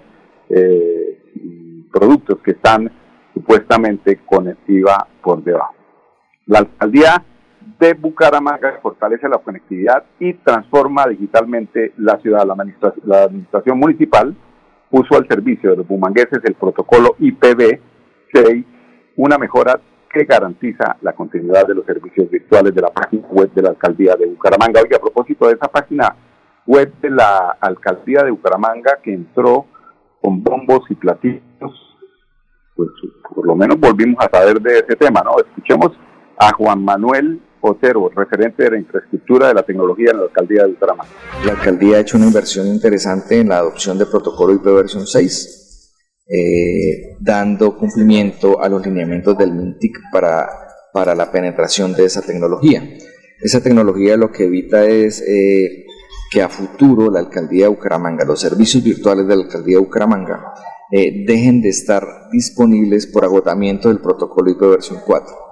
eh, 0.49 1.19
productos 1.93 2.39
que 2.41 2.53
están 2.53 2.91
supuestamente 3.35 4.21
con 4.25 4.57
por 5.23 5.43
debajo. 5.43 5.75
La 6.47 6.61
alcaldía 6.61 7.25
de 7.79 7.95
Bucaramanga 7.95 8.79
fortalece 8.81 9.29
la 9.29 9.39
conectividad 9.39 10.05
y 10.19 10.35
transforma 10.35 11.07
digitalmente 11.07 11.93
la 11.97 12.19
ciudad. 12.21 12.47
La 12.47 12.55
la 13.05 13.25
administración 13.25 13.79
municipal 13.79 14.35
puso 14.91 15.17
al 15.17 15.27
servicio 15.29 15.71
de 15.71 15.77
los 15.79 15.89
bumangueses 15.89 16.41
el 16.45 16.55
protocolo 16.55 17.17
IPv6, 17.19 18.65
una 19.17 19.39
mejora 19.39 19.81
que 20.13 20.25
garantiza 20.25 20.97
la 21.03 21.13
continuidad 21.13 21.67
de 21.67 21.75
los 21.75 21.85
servicios 21.85 22.31
virtuales 22.31 22.75
de 22.75 22.81
la 22.81 22.91
página 22.91 23.27
web 23.29 23.53
de 23.53 23.63
la 23.63 23.71
alcaldía 23.71 24.15
de 24.17 24.27
Bucaramanga. 24.27 24.81
Oye, 24.83 24.97
a 24.97 25.01
propósito 25.01 25.47
de 25.47 25.55
esa 25.55 25.69
página 25.69 26.15
web 26.67 26.93
de 27.01 27.11
la 27.11 27.57
alcaldía 27.61 28.23
de 28.23 28.31
Bucaramanga 28.31 28.99
que 29.03 29.13
entró 29.13 29.67
con 30.21 30.43
bombos 30.43 30.91
y 30.91 30.95
platillos, 30.95 31.97
pues 32.75 32.89
por 33.35 33.47
lo 33.47 33.55
menos 33.55 33.79
volvimos 33.79 34.17
a 34.25 34.39
saber 34.39 34.61
de 34.61 34.79
ese 34.79 34.97
tema, 34.97 35.23
¿no? 35.23 35.37
Escuchemos 35.39 35.93
a 36.39 36.53
Juan 36.53 36.85
Manuel 36.85 37.41
Otero, 37.61 38.09
referente 38.15 38.63
de 38.65 38.71
la 38.71 38.79
infraestructura 38.79 39.49
de 39.49 39.55
la 39.55 39.63
tecnología 39.63 40.11
en 40.13 40.19
la 40.19 40.25
alcaldía 40.25 40.63
de 40.63 40.73
Bucaramanga. 40.73 41.11
La 41.45 41.53
alcaldía 41.53 41.97
ha 41.97 42.01
hecho 42.01 42.17
una 42.17 42.27
inversión 42.27 42.67
interesante 42.69 43.41
en 43.41 43.49
la 43.49 43.59
adopción 43.59 43.99
del 43.99 44.09
protocolo 44.09 44.53
IP 44.53 44.65
versión 44.65 45.07
6, 45.07 45.93
eh, 46.29 47.17
dando 47.21 47.77
cumplimiento 47.77 48.63
a 48.63 48.69
los 48.69 48.87
lineamientos 48.87 49.37
del 49.37 49.53
MINTIC 49.53 49.99
para, 50.13 50.49
para 50.93 51.15
la 51.15 51.33
penetración 51.33 51.93
de 51.95 52.05
esa 52.05 52.23
tecnología. 52.23 52.83
Esa 53.41 53.63
tecnología 53.63 54.17
lo 54.17 54.31
que 54.31 54.45
evita 54.45 54.85
es 54.85 55.23
eh, 55.23 55.87
que 56.31 56.43
a 56.43 56.49
futuro 56.49 57.11
la 57.11 57.21
alcaldía 57.21 57.65
de 57.65 57.71
Bucaramanga, 57.71 58.25
los 58.25 58.41
servicios 58.41 58.85
virtuales 58.85 59.27
de 59.27 59.37
la 59.37 59.43
alcaldía 59.43 59.77
de 59.77 59.83
Bucaramanga, 59.83 60.55
eh, 60.93 61.25
dejen 61.27 61.63
de 61.63 61.71
estar 61.71 62.05
disponibles 62.31 63.09
por 63.09 63.25
agotamiento 63.25 63.89
del 63.89 63.99
protocolo 63.99 64.51
IP 64.51 64.61
versión 64.61 65.01
4 65.05 65.46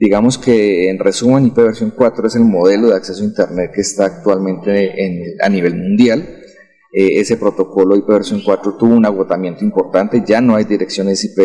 Digamos 0.00 0.38
que 0.38 0.90
en 0.90 0.98
resumen, 0.98 1.46
IP 1.46 1.56
versión 1.56 1.92
4 1.96 2.28
es 2.28 2.36
el 2.36 2.44
modelo 2.44 2.88
de 2.88 2.94
acceso 2.94 3.22
a 3.22 3.26
Internet 3.26 3.72
que 3.74 3.80
está 3.80 4.06
actualmente 4.06 5.04
en, 5.04 5.22
a 5.42 5.48
nivel 5.48 5.76
mundial. 5.76 6.36
Eh, 6.92 7.20
ese 7.20 7.36
protocolo 7.36 7.96
IP 7.96 8.06
versión 8.06 8.42
4 8.44 8.76
tuvo 8.76 8.94
un 8.94 9.04
agotamiento 9.04 9.64
importante, 9.64 10.22
ya 10.26 10.40
no 10.40 10.54
hay 10.54 10.64
direcciones 10.64 11.24
IP 11.24 11.38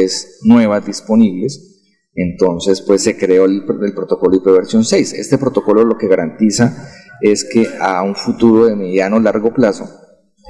nuevas 0.44 0.86
disponibles, 0.86 1.82
entonces 2.14 2.82
pues 2.82 3.02
se 3.02 3.18
creó 3.18 3.46
el, 3.46 3.66
protocolo 3.66 4.36
IP 4.36 4.46
versión 4.46 4.86
6. 4.86 5.14
Este 5.14 5.38
protocolo 5.40 5.84
lo 5.84 5.98
que 5.98 6.08
garantiza 6.08 6.90
es 7.22 7.44
que 7.44 7.68
a 7.80 8.04
un 8.04 8.16
futuro 8.16 8.68
de 8.68 8.76
mediano 8.76 9.20
largo 9.20 9.52
plazo, 9.54 9.90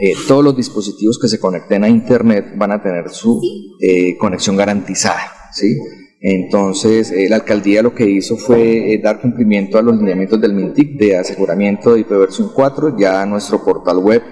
eh, 0.01 0.13
todos 0.27 0.43
los 0.43 0.57
dispositivos 0.57 1.17
que 1.19 1.29
se 1.29 1.39
conecten 1.39 1.83
a 1.85 1.89
Internet 1.89 2.53
van 2.57 2.73
a 2.73 2.81
tener 2.83 3.09
su 3.09 3.41
eh, 3.79 4.17
conexión 4.17 4.57
garantizada. 4.57 5.21
¿sí? 5.53 5.77
Entonces, 6.25 7.11
eh, 7.11 7.27
la 7.27 7.35
alcaldía 7.35 7.81
lo 7.81 7.93
que 7.93 8.09
hizo 8.09 8.37
fue 8.37 8.93
eh, 8.93 9.01
dar 9.03 9.19
cumplimiento 9.19 9.77
a 9.77 9.81
los 9.81 9.97
lineamientos 9.97 10.39
del 10.39 10.53
MINTIC 10.53 10.97
de 10.97 11.17
aseguramiento 11.17 11.93
de 11.93 11.99
IP 11.99 12.11
versión 12.11 12.49
4, 12.55 12.97
ya 12.97 13.25
nuestro 13.25 13.61
portal 13.61 13.97
web 13.97 14.23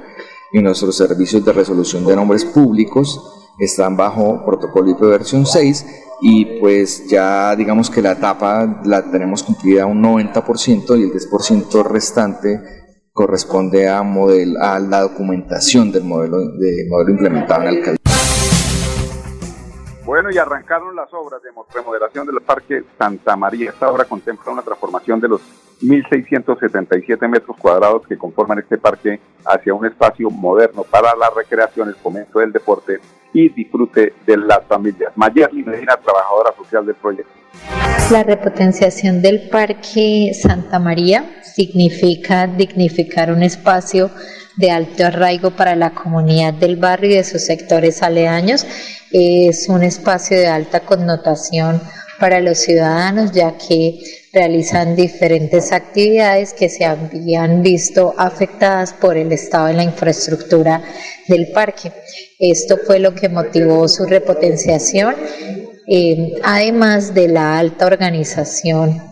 y 0.53 0.59
nuestros 0.59 0.95
servicios 0.95 1.43
de 1.43 1.51
resolución 1.51 2.05
de 2.05 2.15
nombres 2.15 2.45
públicos 2.45 3.19
están 3.59 3.97
bajo 3.97 4.41
protocolo 4.45 4.89
IP 4.89 5.01
versión 5.01 5.45
6 5.45 5.85
y 6.21 6.59
pues 6.61 7.09
ya 7.09 7.53
digamos 7.57 7.89
que 7.89 8.01
la 8.01 8.13
etapa 8.13 8.81
la 8.85 9.11
tenemos 9.11 9.43
cumplida 9.43 9.85
un 9.85 10.01
90% 10.01 10.97
y 10.97 11.03
el 11.03 11.11
10% 11.11 11.83
restante 11.83 12.61
corresponde 13.11 13.89
a, 13.89 14.01
model, 14.01 14.55
a 14.61 14.79
la 14.79 15.01
documentación 15.01 15.91
del 15.91 16.05
modelo, 16.05 16.37
de 16.57 16.87
modelo 16.89 17.11
implementado 17.11 17.63
en 17.63 17.65
la 17.65 17.71
alcaldía. 17.71 18.10
Bueno, 20.21 20.35
y 20.35 20.37
arrancaron 20.37 20.95
las 20.95 21.11
obras 21.15 21.41
de 21.41 21.49
remodelación 21.73 22.27
del 22.27 22.39
Parque 22.41 22.83
Santa 22.95 23.35
María. 23.35 23.71
Esta 23.71 23.89
obra 23.89 24.05
contempla 24.05 24.51
una 24.51 24.61
transformación 24.61 25.19
de 25.19 25.27
los 25.27 25.41
1.677 25.81 27.27
metros 27.27 27.57
cuadrados 27.57 28.05
que 28.05 28.19
conforman 28.19 28.59
este 28.59 28.77
parque 28.77 29.19
hacia 29.43 29.73
un 29.73 29.83
espacio 29.83 30.29
moderno 30.29 30.83
para 30.83 31.15
la 31.15 31.31
recreación, 31.35 31.89
el 31.89 31.95
fomento 31.95 32.37
del 32.37 32.51
deporte 32.51 32.99
y 33.33 33.49
disfrute 33.49 34.13
de 34.23 34.37
las 34.37 34.63
familias. 34.67 35.11
Mayerly 35.15 35.63
Medina, 35.63 35.97
trabajadora 35.97 36.53
social 36.55 36.85
del 36.85 36.97
proyecto. 36.97 37.31
La 38.11 38.21
repotenciación 38.21 39.23
del 39.23 39.49
Parque 39.49 40.33
Santa 40.39 40.77
María 40.77 41.41
significa 41.41 42.45
dignificar 42.45 43.31
un 43.31 43.41
espacio 43.41 44.11
de 44.61 44.71
alto 44.71 45.05
arraigo 45.05 45.51
para 45.51 45.75
la 45.75 45.89
comunidad 45.89 46.53
del 46.53 46.77
barrio 46.77 47.11
y 47.11 47.15
de 47.15 47.23
sus 47.23 47.41
sectores 47.41 48.01
aledaños 48.01 48.65
es 49.11 49.67
un 49.67 49.83
espacio 49.83 50.37
de 50.37 50.47
alta 50.47 50.81
connotación 50.81 51.81
para 52.19 52.39
los 52.39 52.59
ciudadanos 52.59 53.31
ya 53.31 53.57
que 53.57 53.99
realizan 54.31 54.95
diferentes 54.95 55.71
actividades 55.71 56.53
que 56.53 56.69
se 56.69 56.85
habían 56.85 57.63
visto 57.63 58.13
afectadas 58.17 58.93
por 58.93 59.17
el 59.17 59.31
estado 59.31 59.67
de 59.67 59.73
la 59.73 59.83
infraestructura 59.83 60.81
del 61.27 61.51
parque. 61.51 61.91
Esto 62.39 62.77
fue 62.85 62.99
lo 62.99 63.13
que 63.13 63.27
motivó 63.27 63.87
su 63.87 64.05
repotenciación, 64.05 65.15
eh, 65.87 66.35
además 66.43 67.13
de 67.13 67.27
la 67.27 67.57
alta 67.57 67.87
organización 67.87 69.10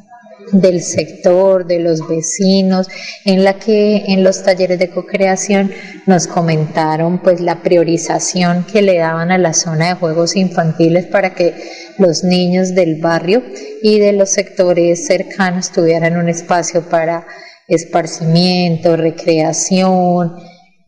del 0.52 0.82
sector, 0.82 1.66
de 1.66 1.80
los 1.80 2.08
vecinos, 2.08 2.88
en 3.26 3.44
la 3.44 3.56
que 3.60 4.04
en 4.08 4.24
los 4.24 4.44
talleres 4.44 4.80
de 4.80 4.90
co-creación 4.90 5.72
nos 6.06 6.28
comentaron 6.28 7.20
pues 7.20 7.40
la 7.40 7.62
priorización 7.62 8.66
que 8.66 8.82
le 8.82 8.98
daban 8.98 9.32
a 9.32 9.38
la 9.38 9.54
zona 9.54 9.90
de 9.90 9.96
juegos 9.96 10.36
infantiles 10.36 11.06
para 11.06 11.34
que 11.34 11.54
los 11.98 12.24
niños 12.24 12.74
del 12.74 13.02
barrio 13.02 13.44
y 13.82 14.00
de 14.00 14.14
los 14.14 14.30
sectores 14.30 15.06
cercanos 15.06 15.72
tuvieran 15.72 16.18
un 16.18 16.30
espacio 16.30 16.82
para 16.82 17.28
esparcimiento, 17.68 18.96
recreación, 18.96 20.36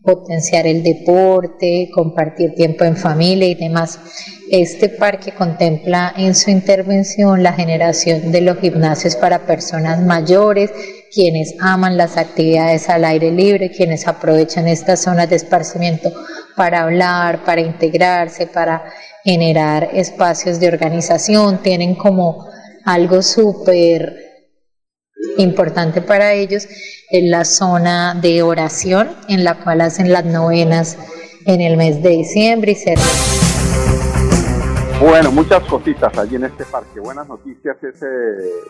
potenciar 0.04 0.65
el 0.65 0.84
deporte, 0.84 1.89
compartir 1.93 2.56
tiempo 2.56 2.84
en 2.84 2.97
familia 2.97 3.47
y 3.47 3.56
demás. 3.56 4.00
Este 4.52 4.90
parque 4.90 5.32
contempla 5.32 6.14
en 6.18 6.36
su 6.36 6.52
intervención 6.52 7.42
la 7.42 7.54
generación 7.54 8.34
de 8.34 8.42
los 8.42 8.58
gimnasios 8.58 9.16
para 9.16 9.46
personas 9.46 10.02
mayores, 10.02 10.70
quienes 11.10 11.56
aman 11.62 11.96
las 11.96 12.18
actividades 12.18 12.90
al 12.90 13.06
aire 13.06 13.32
libre, 13.32 13.72
quienes 13.72 14.10
aprovechan 14.10 14.68
estas 14.68 15.04
zonas 15.04 15.30
de 15.30 15.38
esparcimiento 15.38 16.12
para 16.58 16.82
hablar, 16.82 17.46
para 17.46 17.62
integrarse, 17.62 18.46
para 18.46 18.84
generar 19.24 19.88
espacios 19.94 20.60
de 20.60 20.68
organización, 20.68 21.64
tienen 21.64 21.96
como 21.96 22.46
algo 22.84 23.22
súper 23.22 24.18
importante 25.38 26.02
para 26.02 26.34
ellos 26.34 26.68
en 27.10 27.32
la 27.32 27.46
zona 27.46 28.20
de 28.22 28.42
oración 28.42 29.16
en 29.30 29.46
la 29.46 29.64
cual 29.64 29.80
hacen 29.80 30.12
las 30.12 30.26
novenas 30.26 30.98
en 31.46 31.62
el 31.62 31.78
mes 31.78 32.04
de 32.04 32.10
diciembre 32.10 32.74
y 32.74 32.76
se 32.76 32.96
Bueno, 35.02 35.32
muchas 35.32 35.64
cositas 35.64 36.16
allí 36.16 36.36
en 36.36 36.44
este 36.44 36.64
parque. 36.64 37.00
Buenas 37.00 37.28
noticias 37.28 37.76
es 37.84 38.04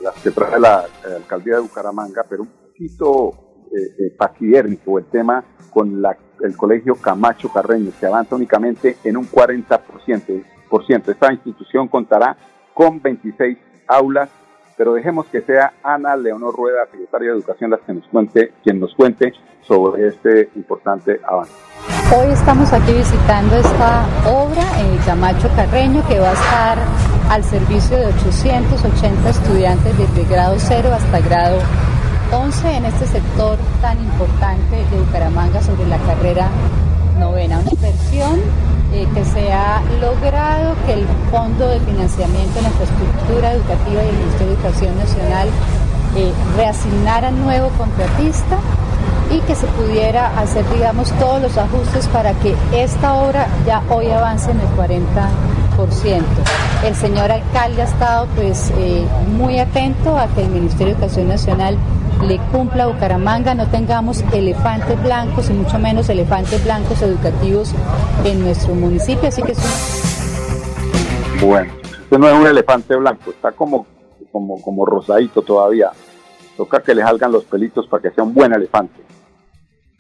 las 0.02 0.16
que 0.24 0.32
trae 0.32 0.58
la, 0.62 0.86
alcaldía 1.18 1.56
de 1.56 1.62
Bucaramanga, 1.62 2.24
pero 2.30 2.44
un 2.44 2.48
poquito 2.48 3.68
eh, 3.76 4.08
eh 4.08 4.64
el 4.66 5.06
tema 5.12 5.44
con 5.72 6.02
la, 6.02 6.18
el 6.40 6.56
colegio 6.56 6.96
Camacho 6.96 7.52
Carreño, 7.52 7.92
que 8.00 8.06
avanza 8.06 8.38
únicamente 8.38 8.96
en 9.04 9.18
un 9.18 9.26
40%. 9.26 11.10
Esta 11.10 11.34
institución 11.34 11.90
contará 11.90 12.38
con 12.74 13.02
26 13.02 13.58
aulas, 13.88 14.30
pero 14.78 14.94
dejemos 14.94 15.26
que 15.26 15.42
sea 15.42 15.74
Ana 15.84 16.16
Leonor 16.16 16.56
Rueda, 16.56 16.88
secretaria 16.90 17.32
de 17.32 17.36
Educación, 17.36 17.72
la 17.72 17.78
que 17.80 17.94
nos 17.94 18.08
cuente, 18.08 18.54
quien 18.64 18.80
nos 18.80 18.96
cuente 18.96 19.34
sobre 19.68 20.08
este 20.08 20.50
importante 20.56 21.20
avance. 21.28 21.54
Hoy 22.16 22.32
estamos 22.32 22.72
aquí 22.74 22.94
visitando 22.94 23.56
esta 23.56 24.06
obra, 24.28 24.64
en 24.80 24.98
Camacho 25.00 25.50
Carreño, 25.56 26.06
que 26.08 26.20
va 26.20 26.30
a 26.30 26.34
estar 26.34 26.78
al 27.30 27.44
servicio 27.44 27.98
de 27.98 28.08
880 28.08 29.30
estudiantes 29.30 29.98
desde 29.98 30.26
grado 30.26 30.56
0 30.58 30.90
hasta 30.94 31.20
grado 31.22 31.58
11 32.32 32.78
en 32.78 32.86
este 32.86 33.08
sector 33.08 33.58
tan 33.82 34.00
importante 34.00 34.76
de 34.76 35.00
Bucaramanga 35.00 35.62
sobre 35.62 35.88
la 35.88 35.98
carrera 36.00 36.50
novena. 37.20 37.60
Una 37.60 37.72
inversión 37.72 38.40
eh, 38.94 39.08
que 39.14 39.24
se 39.26 39.52
ha 39.52 39.82
logrado 40.02 40.76
que 40.86 40.94
el 40.94 41.06
Fondo 41.32 41.68
de 41.68 41.80
Financiamiento 41.80 42.58
en 42.58 42.64
la 42.64 42.70
Infraestructura 42.70 43.52
Educativa 43.54 44.04
y 44.04 44.08
el 44.08 44.18
Ministerio 44.18 44.48
de 44.48 44.54
Educación 44.54 44.98
Nacional 44.98 45.48
eh, 46.16 46.32
reasignara 46.58 47.32
nuevo 47.32 47.70
contratista 47.78 48.58
y 49.32 49.40
que 49.42 49.56
se 49.56 49.68
pudiera 49.68 50.38
hacer, 50.40 50.66
digamos, 50.74 51.12
todos 51.14 51.42
los 51.42 51.58
ajustes 51.58 52.08
para 52.08 52.34
que 52.34 52.56
esta 52.74 53.16
obra 53.16 53.48
ya 53.66 53.82
hoy 53.90 54.10
avance 54.12 54.52
en 54.52 54.60
el 54.60 54.68
40%. 54.76 56.22
El 56.86 56.96
señor 56.96 57.32
alcalde 57.32 57.82
ha 57.82 57.86
estado 57.86 58.28
pues 58.36 58.72
eh, 58.78 59.06
muy 59.30 59.60
atento 59.60 60.18
a 60.18 60.28
que 60.28 60.44
el 60.44 60.50
Ministerio 60.50 60.88
de 60.88 60.92
Educación 61.00 61.28
Nacional 61.28 61.78
le 62.28 62.38
cumpla 62.52 62.84
a 62.84 62.88
Bucaramanga, 62.88 63.56
no 63.56 63.68
tengamos 63.68 64.24
elefantes 64.34 65.02
blancos 65.02 65.50
y 65.50 65.54
mucho 65.54 65.80
menos 65.80 66.10
elefantes 66.10 66.64
blancos 66.64 67.02
educativos 67.02 67.74
en 68.24 68.44
nuestro 68.44 68.76
municipio, 68.76 69.30
así 69.30 69.42
que 69.42 69.54
Bueno, 71.44 71.72
este 72.04 72.20
no 72.20 72.28
es 72.28 72.34
un 72.36 72.48
elefante 72.48 72.96
blanco, 72.96 73.32
está 73.32 73.52
como, 73.54 73.88
como, 74.32 74.62
como 74.62 74.86
rosadito 74.86 75.42
todavía. 75.42 75.92
Toca 76.58 76.84
que 76.84 76.94
le 76.94 77.02
salgan 77.02 77.32
los 77.32 77.46
pelitos 77.46 77.88
para 77.88 78.04
que 78.04 78.12
sea 78.12 78.24
un 78.24 78.34
buen 78.34 78.54
elefante. 78.54 79.11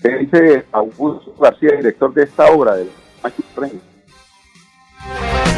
¿Qué 0.01 0.17
dice 0.17 0.65
Augusto 0.71 1.31
García, 1.39 1.73
director 1.77 2.11
de 2.13 2.23
esta 2.23 2.47
obra 2.47 2.75
del 2.75 2.89
Machu 3.21 3.43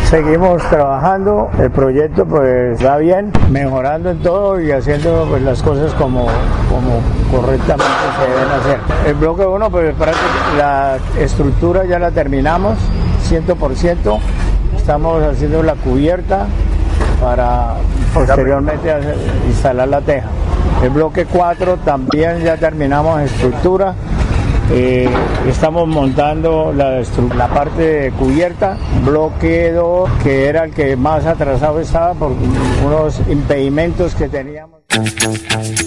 Seguimos 0.09 0.61
trabajando, 0.69 1.49
el 1.59 1.71
proyecto 1.71 2.25
pues 2.25 2.85
va 2.85 2.97
bien, 2.97 3.31
mejorando 3.49 4.11
en 4.11 4.21
todo 4.21 4.61
y 4.61 4.69
haciendo 4.71 5.25
pues, 5.29 5.41
las 5.43 5.63
cosas 5.63 5.93
como, 5.93 6.27
como 6.69 7.01
correctamente 7.31 7.85
se 8.19 8.31
deben 8.31 8.51
hacer. 8.51 8.79
El 9.07 9.15
bloque 9.15 9.45
1 9.45 9.69
pues 9.71 9.95
la 10.57 10.97
estructura 11.17 11.85
ya 11.85 11.97
la 11.97 12.11
terminamos, 12.11 12.77
100%, 13.29 14.19
estamos 14.75 15.23
haciendo 15.23 15.63
la 15.63 15.75
cubierta 15.75 16.47
para 17.21 17.75
posteriormente 18.13 18.93
instalar 19.47 19.87
la 19.87 20.01
teja. 20.01 20.27
El 20.83 20.89
bloque 20.89 21.25
4 21.25 21.77
también 21.77 22.41
ya 22.43 22.57
terminamos 22.57 23.21
estructura, 23.21 23.95
eh, 24.75 25.07
estamos 25.47 25.87
montando 25.87 26.73
la, 26.73 27.03
parte 27.53 28.11
cubierta, 28.17 28.75
bloque 29.05 29.71
2, 29.71 30.09
que 30.23 30.47
era 30.47 30.63
el 30.63 30.73
que 30.73 30.95
más 30.95 31.25
atrasado 31.25 31.79
estaba 31.79 32.15
por 32.15 32.31
unos 32.83 33.21
impedimentos 33.29 34.15
que 34.15 34.27
teníamos. 34.29 34.81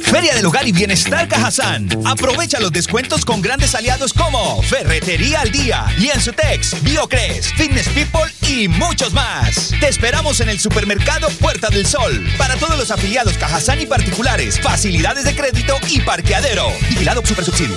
Feria 0.03 0.35
del 0.35 0.47
Hogar 0.47 0.69
y 0.69 0.73
Bienestar 0.73 1.27
Cajazán. 1.27 1.89
Aprovecha 2.05 2.61
los 2.61 2.71
descuentos 2.73 3.25
con 3.25 3.43
grandes 3.43 3.75
aliados 3.75 4.13
como 4.13 4.63
Ferretería 4.63 5.41
al 5.41 5.51
Día, 5.51 5.87
Lienzutex, 5.99 6.83
Biocres, 6.83 7.53
Fitness 7.55 7.89
People 7.89 8.33
y 8.49 8.69
muchos 8.69 9.13
más. 9.13 9.73
Te 9.81 9.89
esperamos 9.89 10.41
en 10.41 10.49
el 10.49 10.61
supermercado 10.61 11.29
Puerta 11.41 11.71
del 11.71 11.87
Sol. 11.87 12.25
Para 12.39 12.55
todos 12.57 12.79
los 12.79 12.91
afiliados 12.91 13.37
Cajazán 13.37 13.81
y 13.81 13.87
particulares, 13.87 14.61
facilidades 14.61 15.25
de 15.25 15.35
crédito 15.35 15.75
y 15.89 16.01
parqueadero. 16.01 16.69
Vigilado 16.89 17.25
Super 17.25 17.45
Subsidio. 17.45 17.77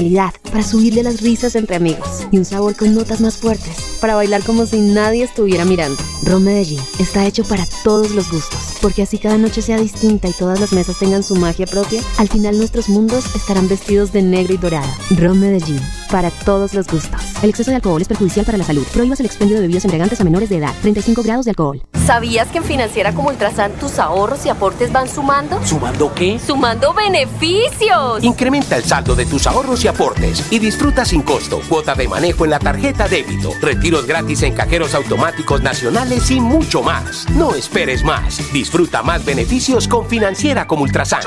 para 0.51 0.63
subirle 0.63 1.03
las 1.03 1.21
risas 1.21 1.55
entre 1.55 1.75
amigos 1.75 2.25
y 2.31 2.37
un 2.37 2.45
sabor 2.45 2.75
con 2.75 2.95
notas 2.95 3.21
más 3.21 3.37
fuertes 3.37 3.97
para 4.01 4.15
bailar 4.15 4.41
como 4.41 4.65
si 4.65 4.79
nadie 4.79 5.23
estuviera 5.23 5.63
mirando. 5.63 6.01
Ron 6.23 6.43
Medellín 6.43 6.81
está 6.97 7.25
hecho 7.25 7.43
para 7.43 7.67
todos 7.83 8.09
los 8.11 8.31
gustos, 8.31 8.70
porque 8.81 9.03
así 9.03 9.17
cada 9.17 9.37
noche 9.37 9.61
sea 9.61 9.77
distinta 9.77 10.27
y 10.27 10.33
todas 10.33 10.59
las 10.59 10.73
mesas 10.73 10.97
tengan 10.99 11.23
su 11.23 11.35
magia 11.35 11.65
propia, 11.65 12.01
al 12.17 12.27
final 12.27 12.57
nuestros 12.57 12.89
mundos 12.89 13.25
estarán 13.35 13.67
vestidos 13.67 14.11
de 14.11 14.21
negro 14.21 14.53
y 14.53 14.57
dorado. 14.57 14.89
Ron 15.17 15.39
Medellín, 15.39 15.81
para 16.09 16.31
todos 16.31 16.73
los 16.73 16.87
gustos. 16.87 17.21
El 17.43 17.49
exceso 17.49 17.71
de 17.71 17.75
alcohol 17.75 18.01
es 18.01 18.07
perjudicial 18.07 18.45
para 18.45 18.57
la 18.57 18.63
salud. 18.63 18.85
Prohíbas 18.93 19.19
el 19.19 19.25
expendio 19.25 19.55
de 19.55 19.61
bebidas 19.61 19.85
embriagantes 19.85 20.19
a 20.19 20.23
menores 20.23 20.49
de 20.49 20.57
edad. 20.57 20.73
35 20.81 21.23
grados 21.23 21.45
de 21.45 21.51
alcohol. 21.51 21.81
¿Sabías 22.05 22.47
que 22.47 22.57
en 22.57 22.63
Financiera 22.63 23.13
como 23.13 23.29
Ultrasan 23.29 23.73
tus 23.73 23.99
ahorros 23.99 24.45
y 24.45 24.49
aportes 24.49 24.91
van 24.91 25.07
sumando? 25.07 25.63
¿Sumando 25.65 26.13
qué? 26.13 26.39
¡Sumando 26.39 26.93
beneficios! 26.93 28.23
Incrementa 28.23 28.75
el 28.77 28.83
saldo 28.83 29.15
de 29.15 29.25
tus 29.25 29.45
ahorros 29.45 29.85
y 29.85 29.87
aportes 29.87 30.51
y 30.51 30.59
disfruta 30.59 31.05
sin 31.05 31.21
costo 31.21 31.61
cuota 31.69 31.93
de 31.95 32.07
manejo 32.07 32.45
en 32.45 32.51
la 32.51 32.59
tarjeta 32.59 33.07
débito, 33.07 33.53
retiros 33.61 34.07
gratis 34.07 34.43
en 34.43 34.53
cajeros 34.53 34.95
automáticos 34.95 35.61
nacionales 35.61 36.29
y 36.31 36.39
mucho 36.39 36.81
más. 36.81 37.29
No 37.29 37.53
esperes 37.53 38.03
más. 38.03 38.41
Disfruta 38.51 38.70
más 39.03 39.25
beneficios 39.25 39.85
con 39.87 40.05
Financiera 40.05 40.65
como 40.65 40.83
Ultrasan. 40.83 41.19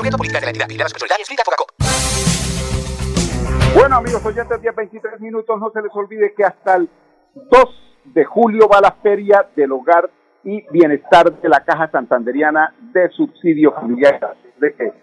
Bueno 3.75 3.95
amigos 3.97 4.25
oyentes, 4.25 4.61
10, 4.61 4.75
23 4.75 5.19
minutos, 5.19 5.59
no 5.59 5.69
se 5.71 5.81
les 5.81 5.91
olvide 5.93 6.33
que 6.33 6.43
hasta 6.43 6.77
el 6.77 6.89
2 7.35 7.63
de 8.05 8.25
julio 8.25 8.67
va 8.67 8.81
la 8.81 8.95
Feria 9.03 9.47
del 9.55 9.71
Hogar 9.73 10.09
y 10.43 10.65
Bienestar 10.71 11.39
de 11.39 11.49
la 11.49 11.63
Caja 11.63 11.89
Santanderiana 11.91 12.73
de 12.93 13.09
Subsidio 13.09 13.73
Familiar. 13.73 14.35
De 14.59 14.73
que 14.73 14.93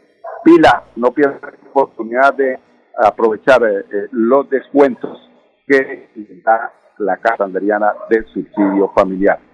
pila, 0.44 0.84
no 0.96 1.12
pierda 1.12 1.38
la 1.42 1.70
oportunidad 1.70 2.34
de 2.34 2.58
aprovechar 2.98 3.62
eh, 3.62 3.84
eh, 3.92 4.08
los 4.10 4.50
descuentos 4.50 5.30
que 5.66 6.10
da 6.44 6.72
la 6.98 7.18
Caja 7.18 7.36
Santanderiana 7.38 7.92
de 8.10 8.24
Subsidio 8.32 8.90
Familiar. 8.94 9.51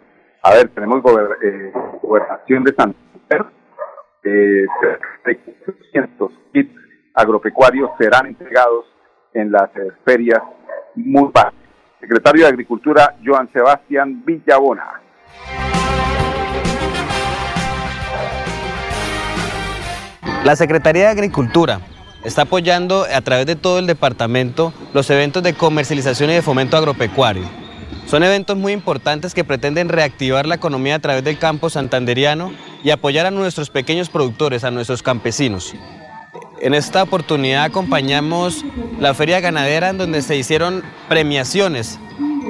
A 0.48 0.54
ver, 0.54 0.70
tenemos 0.70 1.02
eh, 1.42 1.72
gobernación 2.00 2.64
de 2.64 2.74
Santander, 2.74 3.52
eh, 4.24 4.64
300 5.22 6.32
kits 6.54 6.74
agropecuarios 7.12 7.90
serán 7.98 8.28
entregados 8.28 8.86
en 9.34 9.52
las 9.52 9.68
ferias 10.06 10.40
muy 10.94 11.30
Secretario 12.00 12.44
de 12.44 12.48
Agricultura, 12.48 13.14
Joan 13.22 13.52
Sebastián 13.52 14.24
Villabona. 14.24 15.02
La 20.44 20.56
Secretaría 20.56 21.02
de 21.02 21.08
Agricultura 21.10 21.80
está 22.24 22.42
apoyando 22.42 23.04
a 23.04 23.20
través 23.20 23.44
de 23.44 23.54
todo 23.56 23.78
el 23.78 23.86
departamento 23.86 24.72
los 24.94 25.10
eventos 25.10 25.42
de 25.42 25.52
comercialización 25.52 26.30
y 26.30 26.34
de 26.36 26.42
fomento 26.42 26.78
agropecuario. 26.78 27.67
Son 28.06 28.22
eventos 28.22 28.56
muy 28.56 28.72
importantes 28.72 29.34
que 29.34 29.44
pretenden 29.44 29.88
reactivar 29.88 30.46
la 30.46 30.54
economía 30.54 30.96
a 30.96 30.98
través 30.98 31.24
del 31.24 31.38
campo 31.38 31.70
santanderiano 31.70 32.52
y 32.82 32.90
apoyar 32.90 33.26
a 33.26 33.30
nuestros 33.30 33.70
pequeños 33.70 34.08
productores, 34.08 34.64
a 34.64 34.70
nuestros 34.70 35.02
campesinos. 35.02 35.74
En 36.60 36.74
esta 36.74 37.02
oportunidad 37.02 37.64
acompañamos 37.64 38.64
la 38.98 39.14
feria 39.14 39.40
ganadera 39.40 39.90
en 39.90 39.98
donde 39.98 40.22
se 40.22 40.36
hicieron 40.36 40.82
premiaciones 41.08 42.00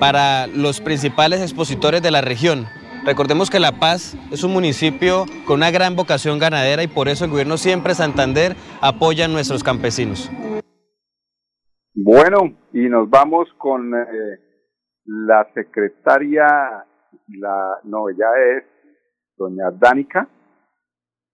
para 0.00 0.46
los 0.46 0.80
principales 0.80 1.42
expositores 1.42 2.02
de 2.02 2.10
la 2.10 2.20
región. 2.20 2.66
Recordemos 3.04 3.50
que 3.50 3.60
La 3.60 3.72
Paz 3.72 4.16
es 4.30 4.44
un 4.44 4.52
municipio 4.52 5.24
con 5.46 5.56
una 5.56 5.70
gran 5.70 5.96
vocación 5.96 6.38
ganadera 6.38 6.82
y 6.82 6.88
por 6.88 7.08
eso 7.08 7.24
el 7.24 7.30
gobierno 7.30 7.56
siempre 7.56 7.94
Santander 7.94 8.56
apoya 8.80 9.26
a 9.26 9.28
nuestros 9.28 9.62
campesinos. 9.62 10.30
Bueno, 11.94 12.54
y 12.72 12.88
nos 12.88 13.10
vamos 13.10 13.48
con 13.58 13.94
eh, 13.94 14.38
La 15.10 15.48
secretaria, 15.54 16.84
la, 17.28 17.80
no, 17.84 18.10
ella 18.10 18.28
es 18.54 18.64
doña 19.38 19.70
Dánica. 19.70 20.28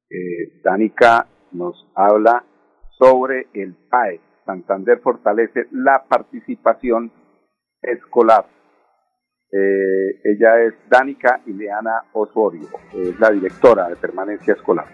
Eh, 0.08 0.60
Dánica 0.62 1.26
nos 1.50 1.84
habla 1.96 2.44
sobre 2.96 3.48
el 3.52 3.74
PAE. 3.90 4.20
Santander 4.46 5.00
fortalece 5.00 5.66
la 5.72 6.04
participación 6.08 7.10
escolar. 7.82 8.46
Eh, 9.50 10.20
ella 10.22 10.60
es 10.60 10.74
Dánica 10.88 11.40
Ileana 11.46 12.04
Osorio, 12.12 12.68
es 12.92 13.18
la 13.18 13.30
directora 13.30 13.88
de 13.88 13.96
permanencia 13.96 14.54
escolar. 14.54 14.86